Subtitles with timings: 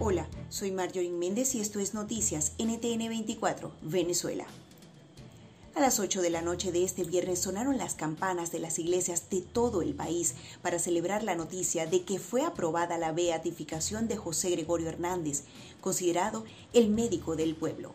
[0.00, 4.44] Hola, soy Marjorie Méndez y esto es Noticias NTN 24, Venezuela.
[5.76, 9.30] A las 8 de la noche de este viernes sonaron las campanas de las iglesias
[9.30, 14.16] de todo el país para celebrar la noticia de que fue aprobada la beatificación de
[14.16, 15.44] José Gregorio Hernández,
[15.80, 17.94] considerado el médico del pueblo.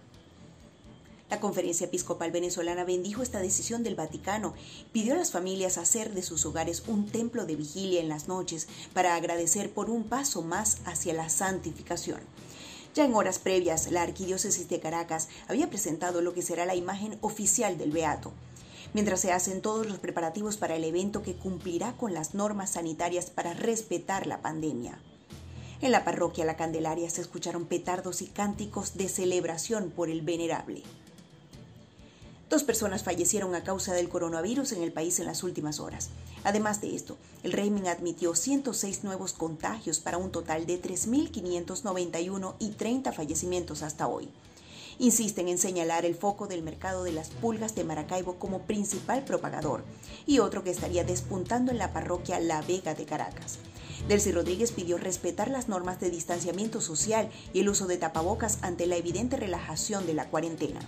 [1.29, 4.55] La Conferencia Episcopal Venezolana bendijo esta decisión del Vaticano,
[4.91, 8.67] pidió a las familias hacer de sus hogares un templo de vigilia en las noches
[8.93, 12.19] para agradecer por un paso más hacia la santificación.
[12.95, 17.19] Ya en horas previas, la Arquidiócesis de Caracas había presentado lo que será la imagen
[17.21, 18.31] oficial del Beato.
[18.95, 23.29] Mientras se hacen todos los preparativos para el evento que cumplirá con las normas sanitarias
[23.29, 24.99] para respetar la pandemia.
[25.81, 30.81] En la parroquia La Candelaria se escucharon petardos y cánticos de celebración por el venerable.
[32.49, 36.09] Dos personas fallecieron a causa del coronavirus en el país en las últimas horas.
[36.43, 42.69] Además de esto, el régimen admitió 106 nuevos contagios para un total de 3.591 y
[42.71, 44.29] 30 fallecimientos hasta hoy.
[44.97, 49.83] Insisten en señalar el foco del mercado de las pulgas de Maracaibo como principal propagador
[50.25, 53.59] y otro que estaría despuntando en la parroquia La Vega de Caracas.
[54.07, 58.87] Delcy Rodríguez pidió respetar las normas de distanciamiento social y el uso de tapabocas ante
[58.87, 60.79] la evidente relajación de la cuarentena.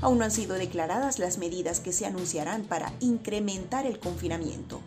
[0.00, 4.80] Aún no han sido declaradas las medidas que se anunciarán para incrementar el confinamiento.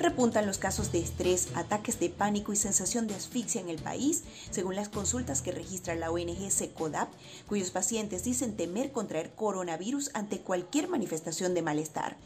[0.00, 4.22] Repuntan los casos de estrés, ataques de pánico y sensación de asfixia en el país,
[4.50, 7.12] según las consultas que registra la ONG SECODAP,
[7.46, 12.16] cuyos pacientes dicen temer contraer coronavirus ante cualquier manifestación de malestar.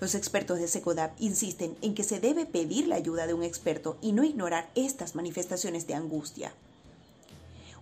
[0.00, 3.98] Los expertos de SECODAP insisten en que se debe pedir la ayuda de un experto
[4.00, 6.52] y no ignorar estas manifestaciones de angustia.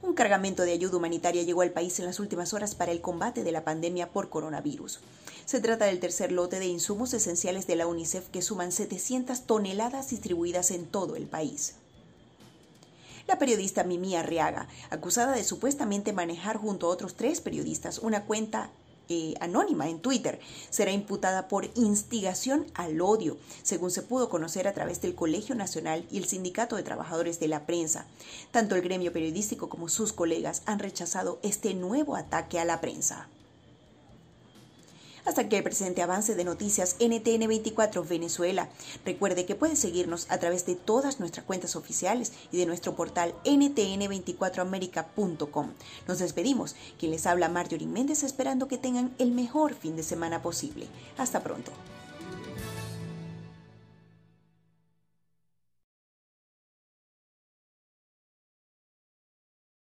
[0.06, 3.42] Un cargamento de ayuda humanitaria llegó al país en las últimas horas para el combate
[3.42, 5.00] de la pandemia por coronavirus.
[5.46, 10.10] Se trata del tercer lote de insumos esenciales de la UNICEF que suman 700 toneladas
[10.10, 11.76] distribuidas en todo el país.
[13.26, 18.68] La periodista Mimi Arriaga, acusada de supuestamente manejar junto a otros tres periodistas una cuenta
[19.08, 20.40] eh, anónima en Twitter.
[20.70, 26.06] Será imputada por instigación al odio, según se pudo conocer a través del Colegio Nacional
[26.10, 28.06] y el Sindicato de Trabajadores de la Prensa.
[28.50, 33.28] Tanto el gremio periodístico como sus colegas han rechazado este nuevo ataque a la prensa.
[35.24, 38.68] Hasta que el presente avance de noticias NTN 24 Venezuela.
[39.04, 43.34] Recuerde que puede seguirnos a través de todas nuestras cuentas oficiales y de nuestro portal
[43.44, 45.70] ntn24america.com.
[46.06, 46.76] Nos despedimos.
[46.98, 50.88] Quien les habla Marjorie Méndez esperando que tengan el mejor fin de semana posible.
[51.16, 51.72] Hasta pronto.